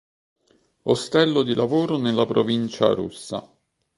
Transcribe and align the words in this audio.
Ostello 0.85 1.43
di 1.43 1.53
lavoro 1.53 1.97
nella 1.99 2.25
provincia 2.25 2.91
russa. 2.91 3.47